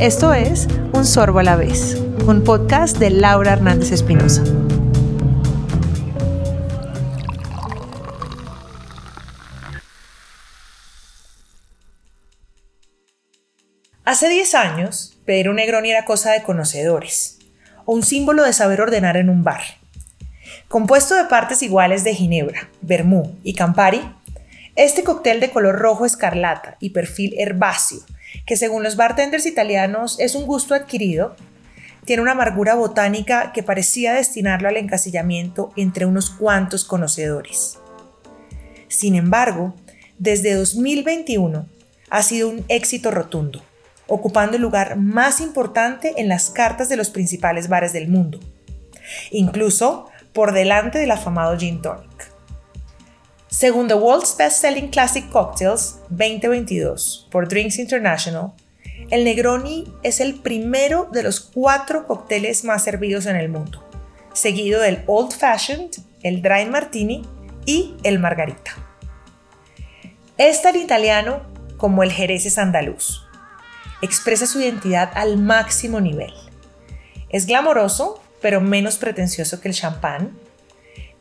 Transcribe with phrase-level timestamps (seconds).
[0.00, 1.94] Esto es Un Sorbo a la vez,
[2.26, 4.42] un podcast de Laura Hernández Espinosa.
[14.06, 17.38] Hace 10 años, pedir un Negroni era cosa de conocedores,
[17.84, 19.60] o un símbolo de saber ordenar en un bar.
[20.68, 24.00] Compuesto de partes iguales de ginebra, vermú y campari,
[24.76, 28.00] este cóctel de color rojo escarlata y perfil herbáceo,
[28.46, 31.36] que según los bartenders italianos es un gusto adquirido,
[32.04, 37.78] tiene una amargura botánica que parecía destinarlo al encasillamiento entre unos cuantos conocedores.
[38.88, 39.74] Sin embargo,
[40.18, 41.66] desde 2021
[42.10, 43.62] ha sido un éxito rotundo,
[44.06, 48.40] ocupando el lugar más importante en las cartas de los principales bares del mundo,
[49.30, 52.29] incluso por delante del afamado Gin Tonic.
[53.50, 58.52] Según The World's Best Selling Classic Cocktails 2022 por Drinks International,
[59.10, 63.84] el Negroni es el primero de los cuatro cócteles más servidos en el mundo,
[64.32, 65.90] seguido del Old Fashioned,
[66.22, 67.22] el Dry Martini
[67.66, 68.70] y el Margarita.
[70.38, 71.42] Es tan italiano
[71.76, 73.26] como el Jerez andaluz.
[74.00, 76.32] Expresa su identidad al máximo nivel.
[77.30, 80.38] Es glamoroso, pero menos pretencioso que el champán.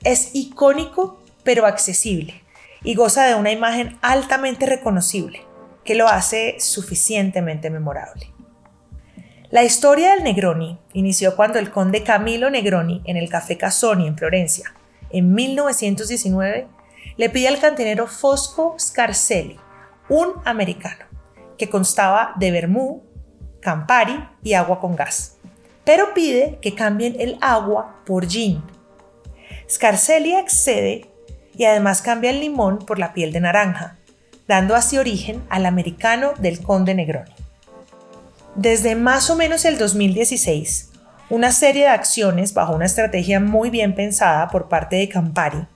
[0.03, 2.43] Es icónico pero accesible
[2.83, 5.41] y goza de una imagen altamente reconocible
[5.83, 8.31] que lo hace suficientemente memorable.
[9.49, 14.15] La historia del Negroni inició cuando el conde Camilo Negroni en el Café Casoni en
[14.15, 14.75] Florencia,
[15.09, 16.67] en 1919,
[17.17, 19.59] le pide al cantinero Fosco Scarcelli,
[20.07, 21.05] un americano,
[21.57, 23.03] que constaba de vermú,
[23.59, 25.37] campari y agua con gas,
[25.83, 28.61] pero pide que cambien el agua por gin.
[29.67, 31.08] Scarcelli accede
[31.59, 33.97] y además cambia el limón por la piel de naranja,
[34.47, 37.33] dando así origen al americano del Conde Negroni.
[38.55, 40.89] Desde más o menos el 2016,
[41.29, 45.67] una serie de acciones bajo una estrategia muy bien pensada por parte de Campari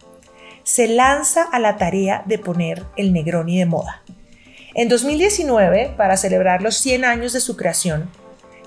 [0.64, 4.04] se lanza a la tarea de poner el Negroni de moda.
[4.76, 8.10] En 2019, para celebrar los 100 años de su creación,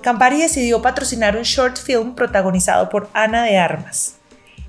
[0.03, 4.17] Campari decidió patrocinar un short film protagonizado por Ana de Armas.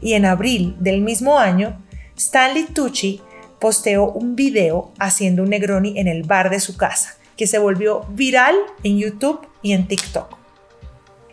[0.01, 1.79] Y en abril del mismo año
[2.19, 3.23] Stanley Tucci
[3.61, 8.05] posteó un video haciendo un Negroni en el bar de su casa, que se volvió
[8.11, 10.37] viral en YouTube y en TikTok.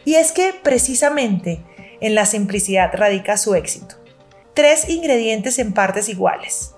[0.05, 1.63] Y es que precisamente
[1.99, 3.95] en la simplicidad radica su éxito.
[4.53, 6.75] Tres ingredientes en partes iguales.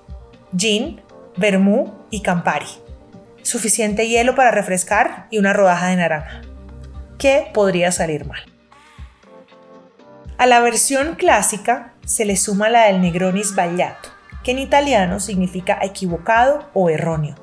[0.58, 1.02] Gin,
[1.36, 2.66] vermú y campari.
[3.42, 6.42] Suficiente hielo para refrescar y una rodaja de naranja.
[7.20, 8.42] ¿Qué podría salir mal?
[10.38, 14.10] A la versión clásica se le suma la del Negroni sbagliato,
[14.42, 17.36] que en italiano significa equivocado o erróneo,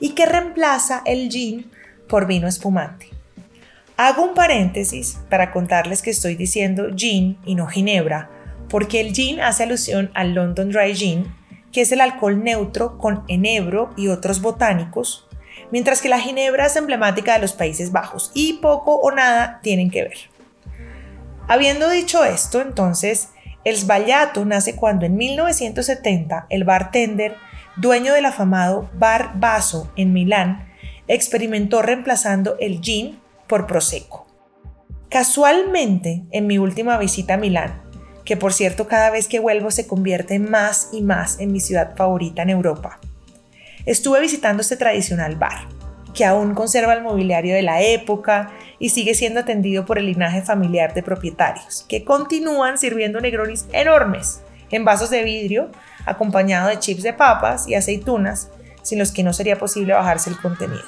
[0.00, 1.70] y que reemplaza el gin
[2.08, 3.10] por vino espumante.
[3.98, 8.30] Hago un paréntesis para contarles que estoy diciendo gin y no ginebra,
[8.70, 11.34] porque el gin hace alusión al London Dry Gin,
[11.70, 15.28] que es el alcohol neutro con enebro y otros botánicos,
[15.70, 19.90] mientras que la ginebra es emblemática de los Países Bajos y poco o nada tienen
[19.90, 20.18] que ver.
[21.48, 23.28] Habiendo dicho esto, entonces,
[23.64, 27.36] el sbagliato nace cuando en 1970 el bartender,
[27.76, 30.68] dueño del afamado Bar Vaso en Milán,
[31.08, 34.26] experimentó reemplazando el gin por prosecco.
[35.08, 37.82] Casualmente, en mi última visita a Milán,
[38.24, 41.96] que por cierto cada vez que vuelvo se convierte más y más en mi ciudad
[41.96, 43.00] favorita en Europa,
[43.86, 45.66] estuve visitando este tradicional bar
[46.14, 50.42] que aún conserva el mobiliario de la época y sigue siendo atendido por el linaje
[50.42, 55.70] familiar de propietarios, que continúan sirviendo negronis enormes en vasos de vidrio,
[56.06, 58.48] acompañado de chips de papas y aceitunas,
[58.82, 60.82] sin los que no sería posible bajarse el contenido.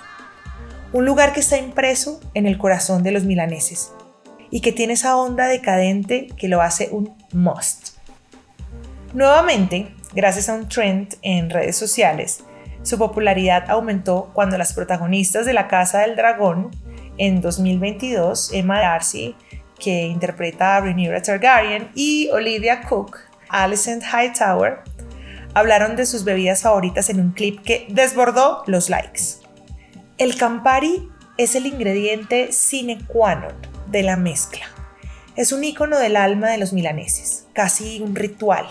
[0.93, 3.93] Un lugar que está impreso en el corazón de los milaneses
[4.51, 7.99] y que tiene esa onda decadente que lo hace un must.
[9.13, 12.45] Nuevamente, gracias a un trend en redes sociales,
[12.83, 16.71] su popularidad aumentó cuando las protagonistas de La Casa del Dragón
[17.19, 19.35] en 2022, Emma Darcy,
[19.79, 23.19] que interpreta a Rhaenyra Targaryen, y Olivia Cook,
[23.49, 24.81] Alicent Hightower,
[25.55, 29.43] hablaron de sus bebidas favoritas en un clip que desbordó los likes.
[30.19, 33.53] El Campari es el ingrediente sine qua non
[33.91, 34.65] de la mezcla.
[35.35, 38.67] Es un icono del alma de los milaneses, casi un ritual,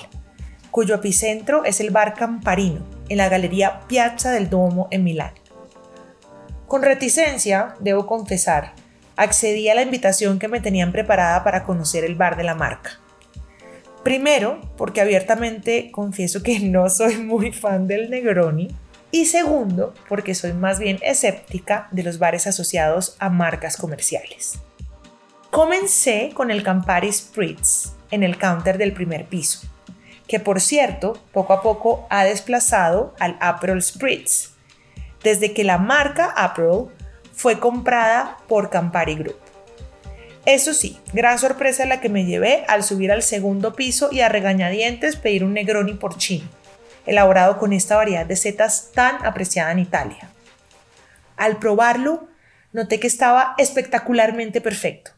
[0.70, 5.34] cuyo epicentro es el bar Camparino, en la Galería Piazza del Duomo en Milán.
[6.72, 8.72] Con reticencia, debo confesar,
[9.18, 12.92] accedí a la invitación que me tenían preparada para conocer el bar de la marca.
[14.06, 18.70] Primero, porque abiertamente confieso que no soy muy fan del Negroni,
[19.12, 24.54] Y segundo, porque soy más bien escéptica de los bares asociados a marcas comerciales.
[25.50, 29.68] Comencé con el Campari Spritz en el counter del primer piso,
[30.26, 34.51] que por cierto, poco a poco ha desplazado al Aperol Spritz,
[35.24, 36.92] desde que la marca Aperol
[37.34, 39.38] fue comprada por Campari Group.
[40.46, 44.30] Eso sí, gran sorpresa la que me llevé al subir al segundo piso y a
[44.30, 46.48] regañadientes pedir un Negroni por chino,
[47.06, 50.30] elaborado con esta variedad de setas tan apreciada en Italia.
[51.38, 52.28] Al probarlo,
[52.74, 55.12] noté que estaba espectacularmente perfecto.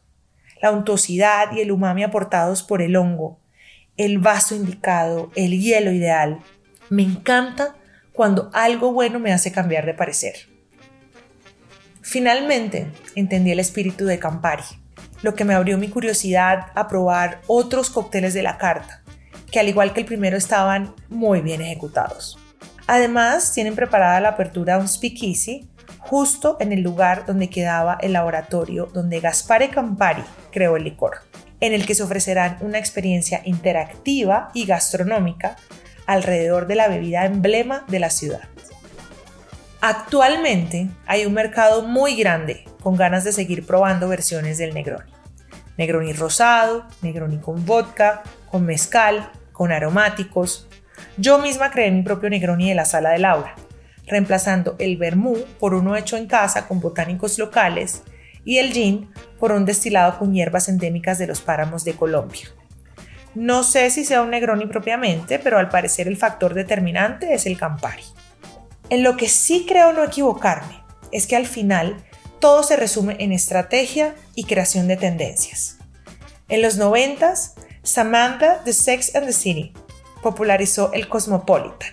[0.62, 3.40] La untuosidad y el umami aportados por el hongo,
[3.96, 6.40] el vaso indicado, el hielo ideal.
[6.90, 7.76] Me encanta
[8.14, 10.36] cuando algo bueno me hace cambiar de parecer.
[12.02, 14.64] Finalmente, entendí el espíritu de Campari
[15.24, 19.02] lo que me abrió mi curiosidad a probar otros cócteles de la carta,
[19.50, 22.38] que al igual que el primero estaban muy bien ejecutados.
[22.86, 25.70] Además, tienen preparada la apertura de un speakeasy
[26.00, 31.20] justo en el lugar donde quedaba el laboratorio donde Gaspare Campari creó el licor,
[31.62, 35.56] en el que se ofrecerán una experiencia interactiva y gastronómica
[36.06, 38.42] alrededor de la bebida emblema de la ciudad.
[39.82, 45.12] Actualmente hay un mercado muy grande con ganas de seguir probando versiones del Negroni.
[45.78, 50.68] Negroni rosado, Negroni con vodka, con mezcal, con aromáticos.
[51.18, 53.56] Yo misma creé mi propio Negroni de la sala de Laura,
[54.08, 58.04] reemplazando el vermú por uno hecho en casa con botánicos locales
[58.46, 59.10] y el gin
[59.40, 62.48] por un destilado con hierbas endémicas de los páramos de Colombia.
[63.36, 67.58] No sé si sea un Negroni propiamente, pero al parecer el factor determinante es el
[67.58, 68.04] Campari.
[68.90, 71.98] En lo que sí creo no equivocarme es que al final
[72.40, 75.78] todo se resume en estrategia y creación de tendencias.
[76.50, 77.34] En los 90,
[77.82, 79.74] Samantha de Sex and the City
[80.22, 81.92] popularizó el Cosmopolitan.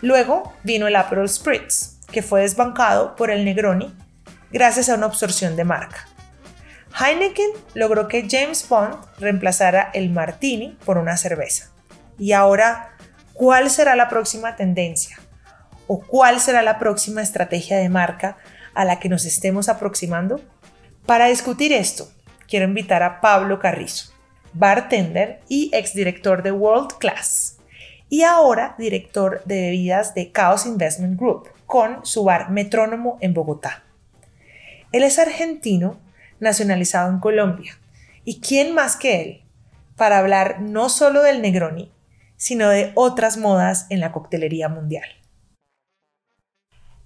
[0.00, 3.94] Luego vino el Aperol Spritz, que fue desbancado por el Negroni
[4.52, 6.06] gracias a una absorción de marca.
[6.98, 11.70] Heineken logró que James Bond reemplazara el Martini por una cerveza.
[12.18, 12.96] Y ahora,
[13.32, 15.18] ¿cuál será la próxima tendencia?
[15.86, 18.36] ¿O cuál será la próxima estrategia de marca
[18.74, 20.40] a la que nos estemos aproximando?
[21.06, 22.08] Para discutir esto,
[22.46, 24.12] quiero invitar a Pablo Carrizo,
[24.52, 27.58] bartender y exdirector de World Class,
[28.08, 33.82] y ahora director de bebidas de Chaos Investment Group, con su bar Metrónomo en Bogotá.
[34.92, 35.98] Él es argentino,
[36.42, 37.78] nacionalizado en Colombia,
[38.24, 39.42] y quién más que él
[39.96, 41.90] para hablar no solo del Negroni,
[42.36, 45.08] sino de otras modas en la coctelería mundial.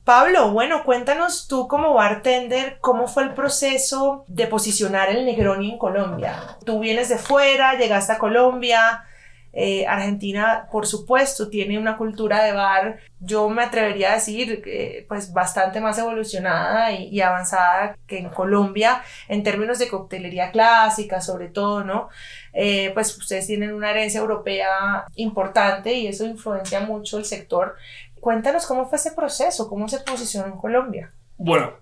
[0.04, 5.78] Pablo, bueno, cuéntanos tú como bartender, ¿cómo fue el proceso de posicionar el Negroni en
[5.78, 6.56] Colombia?
[6.64, 9.04] Tú vienes de fuera, llegaste a Colombia,
[9.52, 14.62] eh, Argentina, por supuesto, tiene una cultura de bar, yo me atrevería a decir,
[15.08, 21.48] pues bastante más evolucionada y, avanzada que en Colombia en términos de coctelería clásica, sobre
[21.48, 22.08] todo, ¿no?
[22.52, 27.76] Eh, pues ustedes tienen una herencia europea importante y eso influencia mucho el sector.
[28.20, 31.12] Cuéntanos cómo fue ese proceso, cómo se posicionó en Colombia.
[31.36, 31.74] Bueno,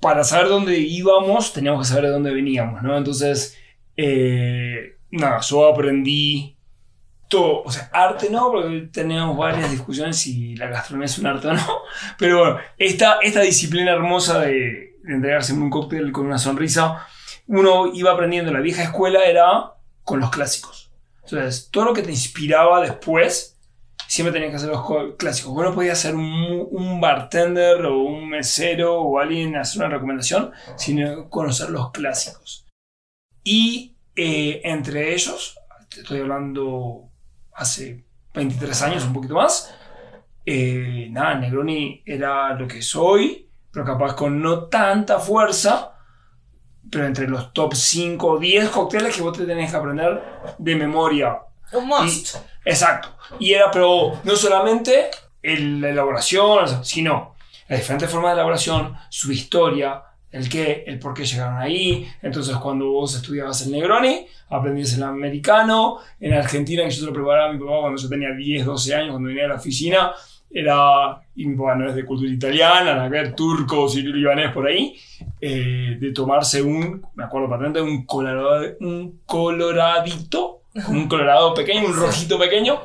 [0.00, 2.96] para saber dónde íbamos, teníamos que saber de dónde veníamos, ¿no?
[2.96, 3.56] Entonces,
[3.96, 6.55] eh, nada, yo aprendí
[7.28, 11.48] todo, o sea, arte no, porque tenemos varias discusiones si la gastronomía es un arte
[11.48, 11.80] o no,
[12.18, 17.06] pero bueno, esta, esta disciplina hermosa de, entregarse un cóctel con una sonrisa,
[17.46, 20.90] uno iba aprendiendo en la vieja escuela era con los clásicos.
[21.22, 23.56] Entonces, todo lo que te inspiraba después
[24.06, 25.52] siempre tenía que hacer los clásicos.
[25.52, 31.70] Bueno, podía ser un, bartender o un mesero o alguien hacer una recomendación, sino conocer
[31.70, 32.66] los clásicos.
[33.42, 37.10] Y eh, entre ellos, te estoy hablando
[37.56, 39.74] hace 23 años, un poquito más,
[40.44, 45.92] eh, nada, Negroni era lo que soy, pero capaz con no tanta fuerza,
[46.88, 50.22] pero entre los top 5 o 10 cócteles que vos te tenés que aprender
[50.56, 51.38] de memoria.
[51.72, 52.36] Un must.
[52.64, 53.16] Exacto.
[53.40, 55.10] Y era, pero no solamente
[55.42, 57.34] la elaboración, sino
[57.68, 60.02] las diferentes formas de elaboración, su historia,
[60.36, 62.06] el qué, el por qué llegaron ahí.
[62.22, 65.98] Entonces, cuando vos estudiabas el Negroni, aprendías el americano.
[66.20, 68.94] En Argentina, que yo te lo preparaba a mi papá cuando yo tenía 10, 12
[68.94, 70.12] años, cuando venía a la oficina,
[70.50, 74.66] era, y mi papá no es de cultura italiana, a ver, turco, sirio libanés por
[74.66, 74.96] ahí,
[75.40, 80.56] eh, de tomarse un, me acuerdo patente, un, colorado, un coloradito
[80.88, 82.80] un colorado pequeño, un rojito pequeño,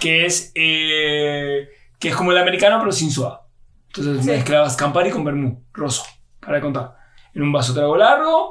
[0.00, 3.42] que es, eh, que es como el americano, pero sin soda.
[3.88, 6.04] Entonces mezclabas Campari con vermú, roso,
[6.46, 6.96] para contar.
[7.34, 8.50] En un vaso trago largo,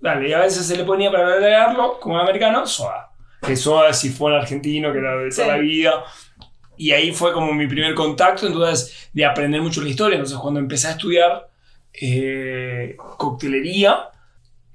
[0.00, 3.10] dale, y a veces se le ponía para agregarlo, como el americano, soda.
[3.40, 6.04] Que soda si fue el argentino, que era de toda la vida.
[6.78, 10.16] y ahí fue como mi primer contacto, entonces, de aprender mucho la historia.
[10.16, 11.48] Entonces, cuando empecé a estudiar
[11.92, 14.10] eh, coctelería,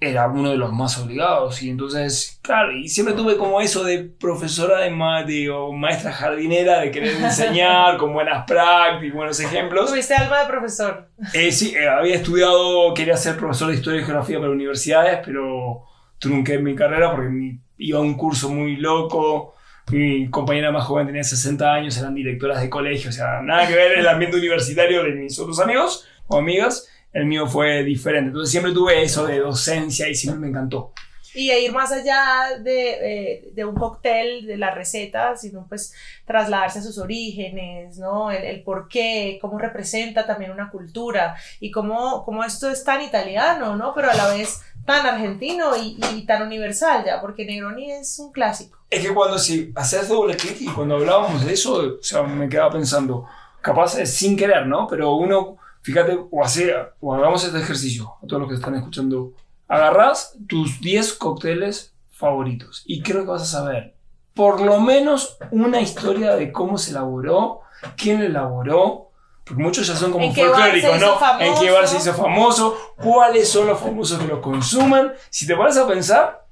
[0.03, 1.61] era uno de los más obligados.
[1.61, 6.79] Y entonces, claro, y siempre tuve como eso de profesora de, mate o maestra jardinera,
[6.79, 9.91] de querer enseñar con buenas prácticas, buenos ejemplos.
[9.91, 11.07] ¿Tuviste alma de profesor?
[11.33, 15.83] Eh, sí, eh, había estudiado, quería ser profesor de historia y geografía para universidades, pero
[16.17, 19.53] trunqué mi carrera porque iba a un curso muy loco.
[19.91, 23.75] Mi compañera más joven tenía 60 años, eran directoras de colegio, o sea, nada que
[23.75, 28.29] ver el ambiente universitario de mis otros amigos o amigas el mío fue diferente.
[28.29, 30.93] Entonces siempre tuve eso de docencia y siempre me encantó.
[31.33, 35.93] Y ir más allá de, de, un cóctel, de la receta, sino pues
[36.25, 38.31] trasladarse a sus orígenes, ¿no?
[38.31, 43.01] El, el, por qué, cómo representa también una cultura y cómo, cómo esto es tan
[43.01, 43.93] italiano, ¿no?
[43.95, 48.33] Pero a la vez tan argentino y, y, tan universal ya, porque Negroni es un
[48.33, 48.77] clásico.
[48.89, 52.49] Es que cuando si haces doble clic y cuando hablábamos de eso, o sea, me
[52.49, 53.25] quedaba pensando,
[53.61, 54.85] capaz es sin querer, ¿no?
[54.87, 59.33] Pero uno Fíjate, o, hace, o hagamos este ejercicio, a todos los que están escuchando.
[59.67, 63.95] Agarrás tus 10 cócteles favoritos y creo que vas a saber
[64.33, 67.61] por lo menos una historia de cómo se elaboró,
[67.97, 69.11] quién lo elaboró,
[69.43, 71.17] porque muchos ya son como folclóricos, ¿no?
[71.39, 75.13] En qué bar se hizo famoso, cuáles son los famosos que lo consuman.
[75.29, 76.45] Si te pones a pensar,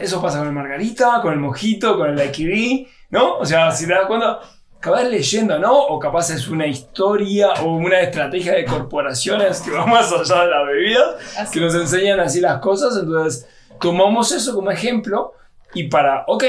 [0.00, 3.36] eso pasa con el margarita, con el mojito, con el daiquiri, ¿no?
[3.38, 4.40] O sea, si te das cuenta,
[4.80, 5.76] capaz leyendo, ¿no?
[5.86, 10.50] O capaz es una historia o una estrategia de corporaciones que va más allá de
[10.50, 11.18] la bebida,
[11.52, 12.96] que nos enseñan así las cosas.
[12.96, 13.48] Entonces,
[13.80, 15.34] tomamos eso como ejemplo
[15.74, 16.44] y para, ok,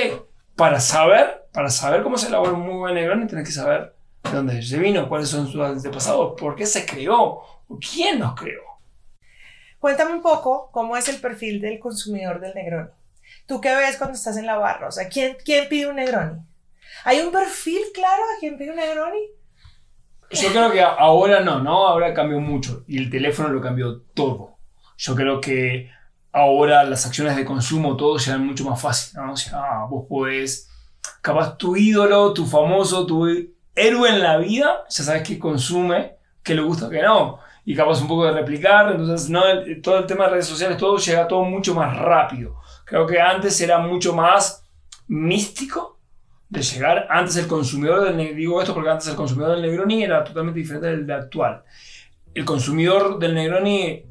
[0.56, 4.32] para saber, para saber cómo se elabora un muy buen Negroni, tienes que saber de
[4.32, 7.42] dónde se vino, cuáles son sus antepasados, por qué se creó,
[7.80, 8.62] quién nos creó.
[9.80, 12.90] Cuéntame un poco cómo es el perfil del consumidor del Negroni.
[13.46, 14.88] ¿Tú qué ves cuando estás en la barra?
[14.88, 16.42] O sea, ¿quién, quién pide un Negroni?
[17.06, 19.20] ¿Hay un perfil claro a quien pide un Negroni?
[20.32, 21.88] Yo creo que ahora no, ¿no?
[21.88, 24.58] Ahora cambió mucho y el teléfono lo cambió todo.
[24.98, 25.90] Yo creo que
[26.32, 29.34] ahora las acciones de consumo, todo se dan mucho más fácil, ¿no?
[29.34, 30.70] O sea, vos podés,
[31.22, 33.26] capaz tu ídolo, tu famoso, tu
[33.76, 37.40] héroe en la vida, ya sabes qué consume, qué le gusta, qué no.
[37.66, 39.42] Y capaz un poco de replicar, entonces no,
[39.82, 42.56] todo el tema de redes sociales, todo llega todo mucho más rápido.
[42.86, 44.64] Creo que antes era mucho más
[45.08, 45.99] místico
[46.50, 47.08] de llegar.
[47.10, 50.60] Antes el consumidor del Negroni, digo esto porque antes el consumidor del Negroni era totalmente
[50.60, 51.64] diferente del de actual.
[52.34, 54.04] El consumidor del Negroni,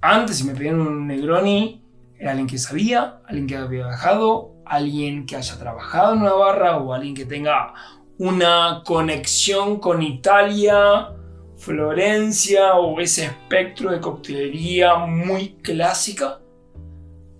[0.00, 1.84] antes si me pedían un Negroni,
[2.18, 6.76] era alguien que sabía, alguien que había viajado, alguien que haya trabajado en una barra
[6.78, 7.74] o alguien que tenga
[8.18, 11.08] una conexión con Italia,
[11.56, 16.40] Florencia o ese espectro de coctelería muy clásica.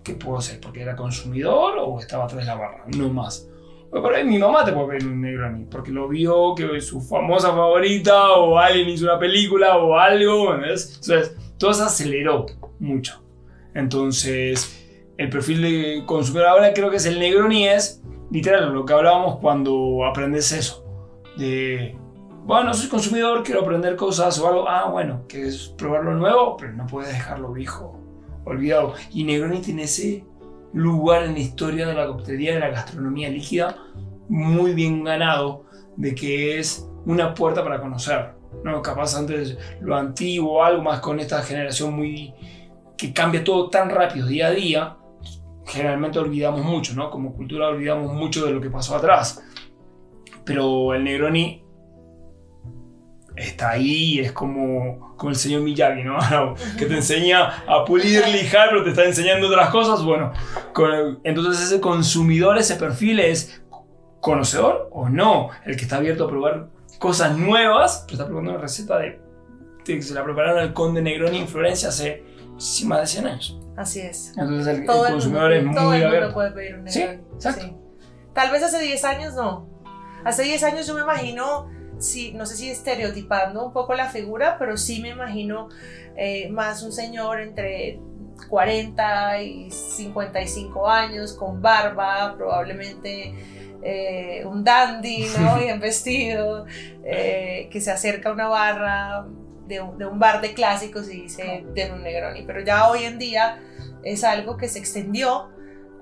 [0.03, 0.59] ¿Qué puedo ser?
[0.59, 3.50] Porque era consumidor o estaba atrás de la barra, no más.
[3.91, 7.01] Por ahí mi mamá te puede pedir un Negroni, porque lo vio que es su
[7.01, 12.45] famosa favorita, o alguien hizo una película, o algo, Entonces, todo se aceleró
[12.79, 13.21] mucho.
[13.73, 14.81] Entonces,
[15.17, 19.39] el perfil de consumidor ahora creo que es el Negroni, es literal lo que hablábamos
[19.39, 20.85] cuando aprendes eso.
[21.37, 21.95] De,
[22.45, 24.69] bueno, soy consumidor, quiero aprender cosas o algo.
[24.69, 27.99] Ah, bueno, quieres probar lo nuevo, pero no puedes dejarlo viejo,
[28.45, 28.93] olvidado.
[29.11, 30.23] Y Negroni tiene ese
[30.73, 33.77] lugar en la historia de la coctelería de la gastronomía líquida
[34.29, 35.65] muy bien ganado,
[35.97, 38.33] de que es una puerta para conocer.
[38.63, 38.81] ¿no?
[38.81, 42.33] Capaz antes lo antiguo, algo más con esta generación muy
[42.97, 44.97] que cambia todo tan rápido día a día,
[45.65, 47.09] generalmente olvidamos mucho, ¿no?
[47.09, 49.43] Como cultura olvidamos mucho de lo que pasó atrás.
[50.45, 51.63] Pero el Negroni
[53.35, 56.17] está ahí, es como, como el señor Miyagi, ¿no?
[56.77, 60.03] que te enseña a pulir, lijar, pero te está enseñando otras cosas.
[60.03, 60.33] Bueno,
[61.23, 63.61] entonces ese consumidor, ese perfil es
[64.19, 66.67] conocedor o no, el que está abierto a probar
[66.99, 69.19] cosas nuevas, pero está probando una receta de,
[69.83, 72.23] que se la prepararon el conde Negroni en Florencia hace
[72.85, 73.59] más de 100 años.
[73.75, 74.33] Así es.
[74.37, 76.33] Entonces el, consumidor es muy todo el abierto.
[76.33, 77.17] puede pedir un Negroni.
[77.17, 77.77] Sí, exacto.
[78.33, 79.67] Tal vez hace 10 años no.
[80.23, 81.67] Hace 10 años yo me imagino
[82.01, 85.69] sí, no sé si estereotipando un poco la figura, pero sí me imagino
[86.15, 87.99] eh, más un señor entre
[88.49, 93.33] 40 y 55 años, con barba, probablemente
[93.83, 95.57] eh, un dandy, ¿no?
[95.57, 96.65] Bien vestido,
[97.03, 99.25] eh, que se acerca a una barra
[99.67, 102.43] de un, bar de clásicos y dice de un Negroni.
[102.43, 103.59] Pero ya hoy en día
[104.03, 105.49] es algo que se extendió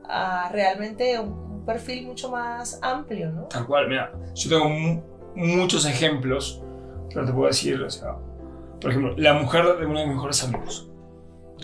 [0.07, 3.43] a realmente un, perfil mucho más amplio, ¿no?
[3.43, 6.61] Tal cual, mira, yo tengo un muchos ejemplos,
[7.13, 8.15] pero te puedo decir, o sea,
[8.79, 10.89] por ejemplo, la mujer de uno de mis mejores amigos.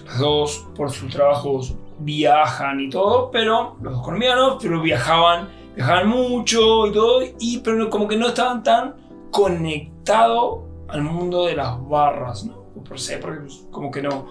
[0.05, 6.07] Los dos, por sus trabajos, viajan y todo, pero los dos colombianos, pero viajaban viajaban
[6.07, 8.95] mucho y todo, y, pero como que no estaban tan
[9.31, 12.63] conectados al mundo de las barras, ¿no?
[12.83, 14.27] Por sé, porque pues, como que no.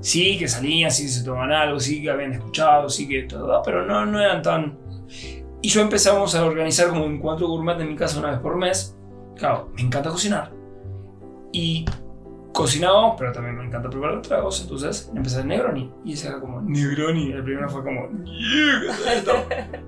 [0.00, 3.86] Sí, que salían, sí se tomaban algo, sí que habían escuchado, sí que todo, pero
[3.86, 4.78] no, no eran tan.
[5.62, 8.56] Y yo empezamos a organizar como un encuentro gourmet en mi casa una vez por
[8.56, 8.96] mes.
[9.36, 10.52] Claro, me encanta cocinar.
[11.52, 11.84] Y
[12.52, 15.90] cocinamos, pero también me encanta preparar tragos, entonces empecé el Negroni.
[16.04, 17.32] Y ese era como, Negroni.
[17.32, 18.08] El primero fue como,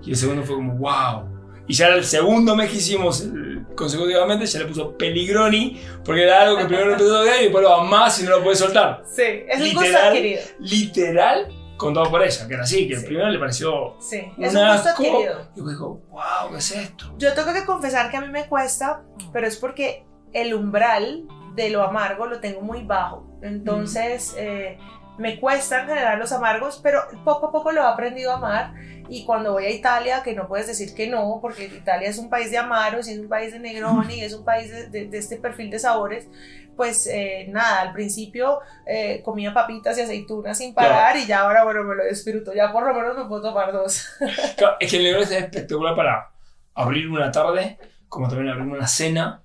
[0.02, 1.28] Y el segundo fue como, wow.
[1.66, 3.28] Y ya el segundo mes que hicimos
[3.74, 7.64] consecutivamente, ya le puso Peligroni, porque era algo que primero empezó a ver y después
[7.64, 9.02] lo más y no lo puede soltar.
[9.06, 10.40] Sí, es un gusto adquirido.
[10.60, 11.48] Literal,
[11.84, 13.96] contado por ella, que era así, que el primero le pareció.
[14.00, 15.48] Sí, es un gusto adquirido.
[15.54, 17.14] Y dijo, wow, ¿qué es esto?
[17.18, 21.70] Yo tengo que confesar que a mí me cuesta, pero es porque el umbral de
[21.70, 23.26] lo amargo lo tengo muy bajo.
[23.42, 24.78] Entonces, eh,
[25.18, 28.74] me cuesta en general los amargos, pero poco a poco lo he aprendido a amar.
[29.08, 32.30] Y cuando voy a Italia, que no puedes decir que no, porque Italia es un
[32.30, 35.70] país de amaros, y es un país de negroni, es un país de, este perfil
[35.70, 36.26] de sabores,
[36.74, 41.64] pues eh, nada, al principio eh, comía papitas y aceitunas sin parar y ya ahora,
[41.64, 42.52] bueno, me lo disfruto.
[42.54, 44.08] Ya por lo menos me puedo tomar dos.
[44.80, 46.30] es que el negroni es espectacular para
[46.74, 47.78] abrir una tarde,
[48.08, 49.42] como también abrir una cena,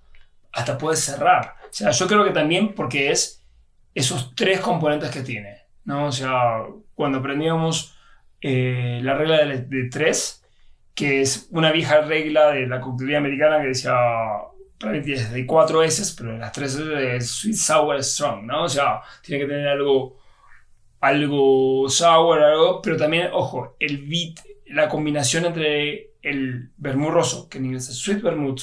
[0.51, 1.55] hasta puedes cerrar.
[1.65, 3.43] O sea, yo creo que también porque es
[3.93, 5.58] esos tres componentes que tiene,
[5.89, 6.05] ¿no?
[6.05, 7.95] O sea, cuando aprendíamos
[8.41, 10.45] eh, la regla de, tres,
[10.93, 13.95] que es una vieja regla de la coctelería americana que decía,
[14.79, 18.65] de cuatro S, pero las tres S es sweet, sour, strong, ¿no?
[18.65, 20.19] O sea, tiene que tener algo,
[21.01, 27.65] algo sour, algo, pero también, ojo, el beat, la combinación entre el vermouth que en
[27.65, 28.61] inglés es sweet vermouth,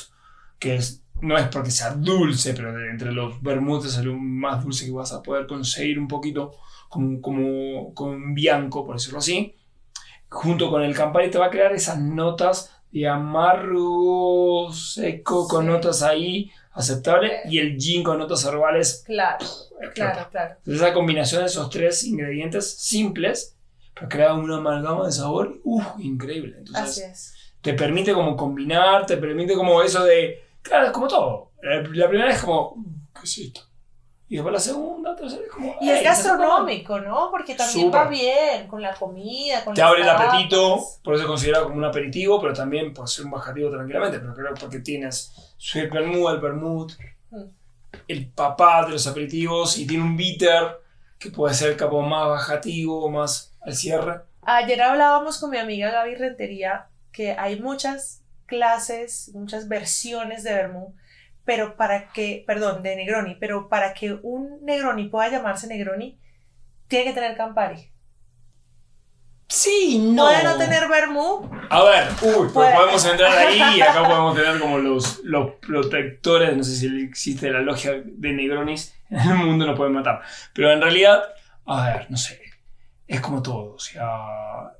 [0.61, 4.87] que es no es porque sea dulce, pero entre los vermutes es lo más dulce
[4.87, 6.53] que vas a poder conseguir un poquito
[6.89, 9.55] como, como, con bianco, por decirlo así.
[10.29, 16.03] Junto con el Campari te va a crear esas notas de amargo seco con notas
[16.03, 19.03] ahí aceptables y el gin con notas herbales.
[19.07, 19.45] Claro,
[19.95, 20.55] claro, claro.
[20.59, 23.57] Entonces esa combinación de esos tres ingredientes simples
[23.95, 26.57] para crear una amalgama de sabor, uff, increíble.
[26.59, 27.33] Entonces, Así es.
[27.61, 31.53] Te permite como combinar, te permite como eso de Claro, es como todo.
[31.63, 32.85] La primera es como,
[33.15, 33.61] ¿qué es esto?
[34.29, 35.77] Y después la segunda, tercera es como.
[35.81, 37.31] Y es gastronómico, ¿no?
[37.31, 41.29] Porque también va bien con la comida, con Te abre el apetito, por eso se
[41.29, 44.19] considera como un aperitivo, pero también puede ser un bajativo tranquilamente.
[44.19, 45.33] Pero creo que porque tienes
[45.75, 46.93] el vermouth, el vermouth,
[47.31, 47.45] mm.
[48.09, 50.81] el papá de los aperitivos y tiene un bitter
[51.19, 54.23] que puede ser como más bajativo, más al cierre.
[54.43, 60.95] Ayer hablábamos con mi amiga Gaby Rentería que hay muchas clases, muchas versiones de vermú,
[61.47, 66.19] pero para que, perdón, de Negroni, pero para que un Negroni pueda llamarse Negroni,
[66.89, 67.93] tiene que tener Campari.
[69.49, 70.25] Sí, no.
[70.25, 71.49] Puede no tener vermú.
[71.71, 76.57] A ver, uy, pues podemos entrar ahí y acá podemos tener como los, los protectores,
[76.57, 80.23] no sé si existe la logia de Negronis, en el mundo no pueden matar.
[80.53, 81.23] Pero en realidad,
[81.65, 82.41] a ver, no sé,
[83.07, 84.73] es como todo, o sea,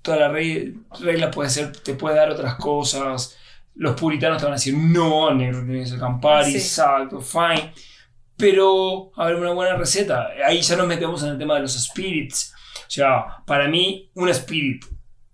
[0.00, 3.36] toda la regla puede ser, te puede dar otras cosas.
[3.76, 7.72] Los puritanos te van a decir, no, negro tienes que Campari, exacto, fine.
[8.36, 10.28] Pero, a ver, una buena receta.
[10.44, 12.52] Ahí ya nos metemos en el tema de los spirits.
[12.76, 14.84] O sea, para mí, un spirit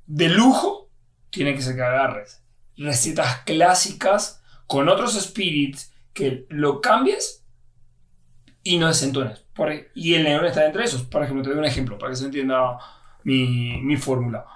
[0.07, 0.90] de lujo
[1.31, 2.42] tiene que ser que agarres
[2.76, 7.44] recetas clásicas con otros spirits que lo cambies
[8.62, 9.44] y no desentones.
[9.94, 11.03] Y el negro está entre esos.
[11.03, 12.79] Por ejemplo, te doy un ejemplo para que se entienda
[13.24, 14.46] mi, mi fórmula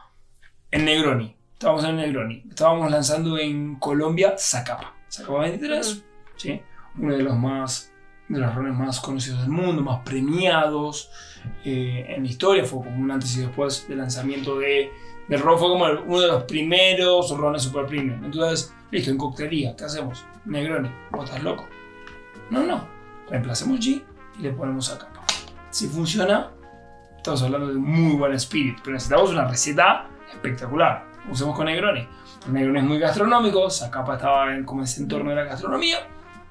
[0.71, 1.37] en Negroni.
[1.65, 2.45] Estábamos en Negroni.
[2.47, 4.93] Estábamos lanzando en Colombia Zacapa.
[5.11, 6.05] Zacapa 23,
[6.37, 6.61] ¿sí?
[6.99, 7.91] Uno de los más
[8.29, 11.11] de los rones más conocidos del mundo, más premiados
[11.65, 12.67] eh, en la historia.
[12.67, 14.93] Fue como un antes y después del lanzamiento de,
[15.27, 15.59] del ron.
[15.59, 18.23] Fue como uno de los primeros rones super premium.
[18.23, 20.23] Entonces, listo, en coctelería, ¿qué hacemos?
[20.45, 21.67] Negroni, ¿vos estás loco?
[22.51, 22.87] No, no.
[23.31, 24.05] Reemplacemos G
[24.39, 25.25] y le ponemos Zacapa.
[25.71, 26.51] Si funciona,
[27.17, 31.14] estamos hablando de muy buen spirit, pero necesitamos una receta espectacular.
[31.31, 32.07] Usemos con Negroni.
[32.47, 36.07] El Negroni es muy gastronómico, Zacapa estaba en como ese entorno de la gastronomía.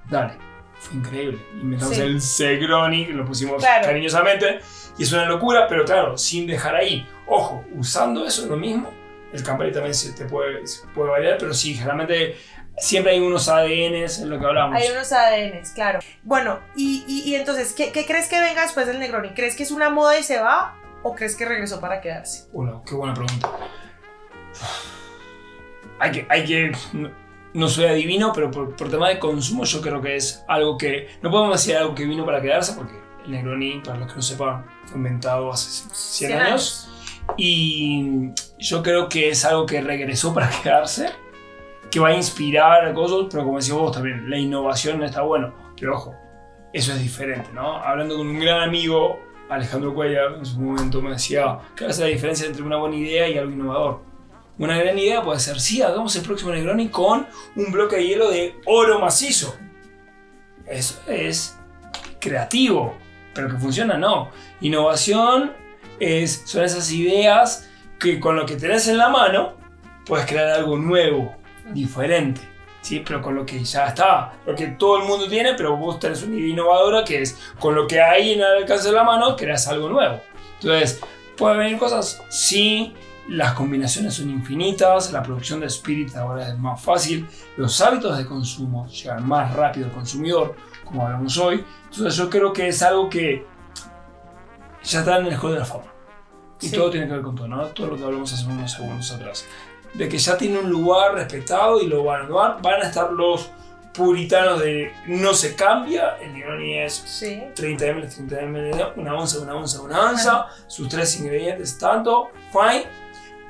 [0.10, 0.34] Dale,
[0.80, 1.40] fue increíble.
[1.62, 4.60] Inventamos el Segroni, que lo pusimos cariñosamente.
[4.98, 7.08] Y es una locura, pero claro, sin dejar ahí.
[7.28, 8.92] Ojo, usando eso es lo mismo.
[9.32, 10.62] El Campari también se te puede,
[10.94, 12.38] puede variar, pero sí, generalmente
[12.78, 14.76] siempre hay unos ADNs en lo que hablamos.
[14.76, 16.00] Hay unos ADNs, claro.
[16.22, 19.30] Bueno, y, y, entonces, ¿qué, ¿qué, crees que venga después del Negroni?
[19.30, 20.76] ¿Crees que es una moda y se va?
[21.02, 22.48] ¿O crees que regresó para quedarse?
[22.54, 23.50] Hola, qué buena pregunta.
[26.00, 26.72] Hay que, hay que
[27.54, 31.32] no, soy adivino, pero por, tema de consumo yo creo que es algo que, no
[31.32, 32.94] podemos decir algo que vino para quedarse, porque
[33.26, 36.90] el Negroni, para los que no sepan, fue inventado hace 100, años.
[37.38, 41.10] Y yo creo que es algo que regresó para quedarse,
[41.90, 45.22] que va a inspirar a cosas, pero como decís vos también, la innovación no está
[45.22, 45.54] bueno.
[45.80, 46.16] Pero ojo,
[46.74, 47.78] eso es diferente, ¿no?
[47.78, 52.08] Hablando con un gran amigo, Alejandro Cuellar, en su momento me decía, ¿qué es la
[52.08, 54.02] diferencia entre una buena idea y algo innovador?
[54.58, 58.30] Una gran idea puede ser, sí, hagamos el próximo Negroni con un bloque de hielo
[58.30, 59.56] de oro macizo.
[60.68, 61.58] Eso es
[62.20, 62.96] creativo,
[63.34, 64.30] pero que funciona no.
[64.62, 65.54] Innovación
[66.00, 69.56] es, son esas ideas que con lo que tenés en la mano
[70.06, 71.36] puedes crear algo nuevo,
[71.74, 72.42] diferente.
[72.82, 73.02] ¿sí?
[73.06, 76.22] Pero con lo que ya está, lo que todo el mundo tiene, pero vos tenés
[76.22, 79.36] una idea innovadora que es con lo que hay en el alcance de la mano,
[79.36, 80.22] creas algo nuevo.
[80.62, 81.02] Entonces,
[81.36, 82.22] ¿pueden venir cosas?
[82.30, 82.94] Sí,
[83.30, 88.26] las combinaciones son infinitas, la producción de spirit ahora es más fácil, los hábitos de
[88.26, 91.64] consumo llegan más rápido al consumidor, como hablamos hoy.
[91.86, 93.46] Entonces, yo creo que es algo que
[94.84, 95.86] ya está en el juego de la fama.
[96.62, 96.76] Y Sí.
[96.76, 97.66] todo tiene que ver con todo, ¿no?
[97.68, 99.46] Todo lo que hablamos hace unos segundos atrás.
[99.94, 102.62] De que ya tiene un lugar respetado y lo van a tomar.
[102.62, 103.50] Van a estar los
[103.94, 106.18] puritanos de no se cambia.
[106.22, 107.42] El Negroni es Sí.
[107.56, 110.48] 30 ml, 30 ml, una onza, una onza, una onza.
[110.68, 112.86] Sus tres ingredientes, tanto, fine.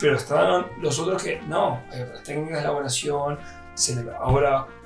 [0.03, 1.81] Pero están los otros que no.
[1.89, 3.39] Hay otras técnicas de elaboración.
[3.73, 4.05] Se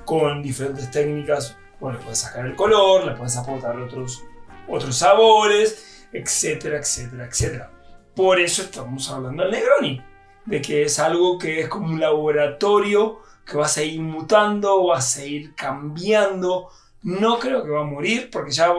[0.04, 4.22] con diferentes técnicas, bueno, le puedes sacar el color, le puedes aportar otros,
[4.68, 7.70] otros sabores, etcétera, etcétera, etcétera.
[8.14, 10.00] Por eso estamos hablando del Negroni.
[10.46, 14.98] De que es algo que es como un laboratorio que va a seguir mutando, va
[14.98, 16.68] a seguir cambiando.
[17.02, 18.72] No creo que va a morir porque ya,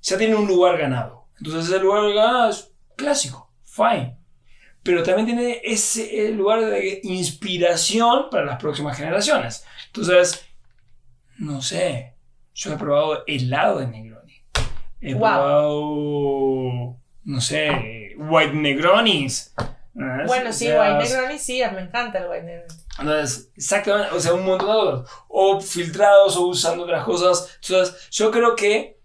[0.00, 1.26] ya tiene un lugar ganado.
[1.36, 4.17] Entonces ese lugar ganado es clásico, fine.
[4.88, 9.66] Pero también tiene ese lugar de inspiración para las próximas generaciones.
[9.88, 10.46] Entonces,
[11.36, 12.14] no sé,
[12.54, 14.42] yo he probado helado de Negroni.
[15.02, 15.20] He Wow.
[15.20, 19.52] probado, no sé, White Negronis.
[19.92, 20.24] ¿no?
[20.24, 22.74] Bueno, sí, White Negroni sí, me encanta el White Negroni.
[23.00, 25.10] entonces, exactamente, o sea, un montón de otros.
[25.28, 27.58] O filtrados o usando otras cosas.
[27.62, 28.98] Entonces, yo creo que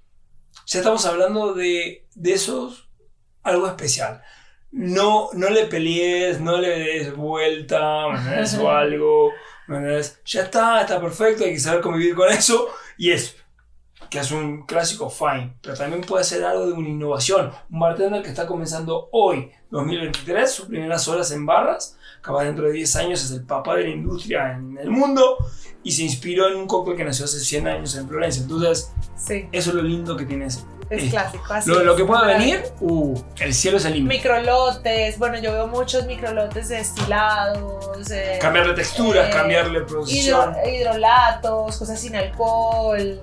[0.65, 2.87] ya estamos hablando de, de esos
[3.43, 4.21] algo especial.
[4.73, 8.07] No, no le pelees, no le des vuelta.
[8.59, 9.31] O algo.
[10.25, 12.67] Ya está, está perfecto, hay que saber convivir con eso.
[12.97, 13.35] Y eso,
[14.09, 15.55] que es un clásico, fine.
[15.61, 17.51] Pero también puede ser algo de una innovación.
[17.69, 22.73] Un bartender que está comenzando hoy, 2023, sus primeras horas en barras, capaz dentro de
[22.73, 25.37] 10 años es el papá de la industria en el mundo
[25.83, 28.41] y se inspiró en un cóctel que nació hace 100 años en Florencia.
[28.41, 30.61] Entonces, Sí, eso es lo lindo que tiene ese.
[30.95, 31.53] Es clásico.
[31.53, 31.85] Así Lo, es.
[31.85, 34.15] lo que pueda venir, uh, el cielo es el límite.
[34.15, 38.09] Microlotes, bueno, yo veo muchos microlotes destilados.
[38.11, 40.53] eh, Cambiarle texturas, eh, cambiarle producción.
[40.55, 43.19] hidro- hidrolatos, cosas sin alcohol.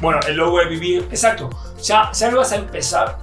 [0.00, 1.50] Bueno, el logo de vivir, exacto.
[1.82, 3.18] Ya, ya lo vas a empezar.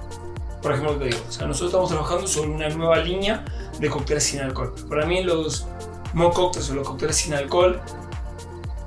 [0.62, 3.44] Por ejemplo, te digo, o sea, nosotros estamos trabajando sobre una nueva línea
[3.78, 4.72] de cócteles sin alcohol.
[4.88, 5.66] Para mí los
[6.14, 7.80] mo cocktails o los cócteles sin alcohol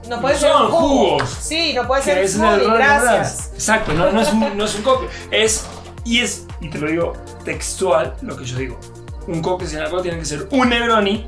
[0.07, 0.79] No puede No ser son jugo.
[1.09, 1.29] jugos.
[1.41, 3.51] Sí, no puede ser smoothie, gracias.
[3.53, 5.09] Exacto, no, no es un, no es un cóctel.
[5.31, 5.65] Es,
[6.03, 7.13] y es, y te lo digo
[7.43, 8.79] textual, lo que yo digo.
[9.27, 11.25] Un cóctel sin alcohol tiene que ser un Negroni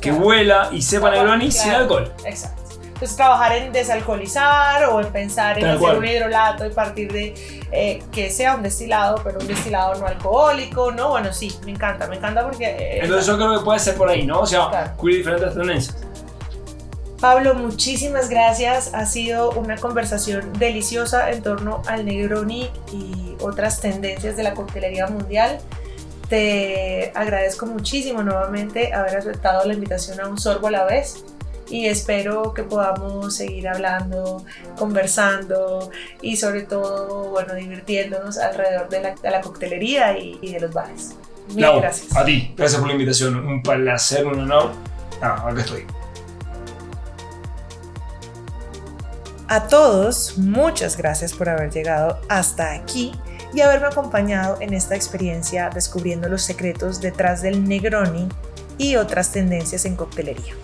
[0.00, 0.24] que Claro.
[0.26, 1.22] huela y sepa Claro.
[1.24, 2.12] Negroni sin alcohol.
[2.24, 2.62] Exacto.
[2.94, 5.98] Entonces trabajar en desalcoholizar o en pensar en Tal hacer cual.
[5.98, 7.34] un hidrolato y partir de
[7.72, 11.10] eh, que sea un destilado, pero un destilado no alcohólico, ¿no?
[11.10, 12.64] Bueno, sí, me encanta, me encanta porque...
[12.66, 14.40] eh, Entonces yo creo que puede ser por ahí, ¿no?
[14.40, 14.92] O sea, Claro.
[14.96, 15.96] cubrir diferentes tendencias.
[17.20, 18.92] Pablo, muchísimas gracias.
[18.92, 25.06] Ha sido una conversación deliciosa en torno al Negroni y otras tendencias de la coctelería
[25.06, 25.58] mundial.
[26.28, 31.24] Te agradezco muchísimo nuevamente haber aceptado la invitación a un sorbo a la vez
[31.68, 34.44] y espero que podamos seguir hablando,
[34.76, 40.60] conversando y sobre todo, bueno, divirtiéndonos alrededor de la, de la coctelería y, y de
[40.60, 41.14] los bares.
[41.48, 42.16] Mil gracias.
[42.16, 43.36] a ti, gracias por la invitación.
[43.46, 44.72] Un placer, un honor.
[45.20, 45.86] Ah, acá estoy.
[49.46, 53.12] A todos, muchas gracias por haber llegado hasta aquí
[53.52, 58.26] y haberme acompañado en esta experiencia descubriendo los secretos detrás del Negroni
[58.78, 60.54] y otras tendencias en coctelería.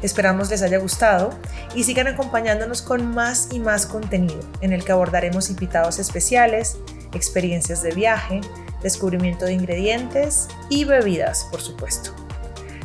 [0.00, 1.34] Esperamos les haya gustado
[1.74, 6.78] y sigan acompañándonos con más y más contenido en el que abordaremos invitados especiales,
[7.12, 8.40] experiencias de viaje,
[8.82, 12.14] descubrimiento de ingredientes y bebidas, por supuesto.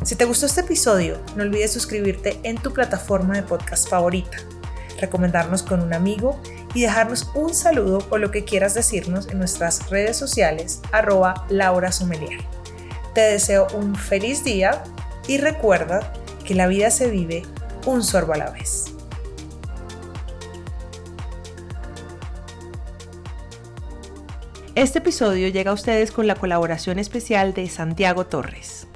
[0.04, 4.36] Si te gustó este episodio, no olvides suscribirte en tu plataforma de podcast favorita
[4.98, 6.40] recomendarnos con un amigo
[6.74, 11.92] y dejarnos un saludo o lo que quieras decirnos en nuestras redes sociales arroba Laura
[11.92, 12.40] Sommelier.
[13.14, 14.82] Te deseo un feliz día
[15.26, 16.12] y recuerda
[16.44, 17.42] que la vida se vive
[17.86, 18.92] un sorbo a la vez.
[24.74, 28.87] Este episodio llega a ustedes con la colaboración especial de Santiago Torres.